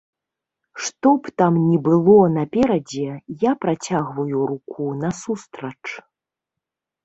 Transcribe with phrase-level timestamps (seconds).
[0.85, 3.07] Што б там ні было наперадзе,
[3.45, 5.83] я працягваю руку насустрач.